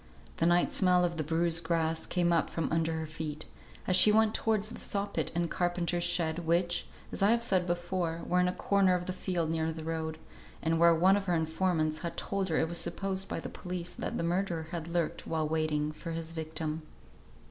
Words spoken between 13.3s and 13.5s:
the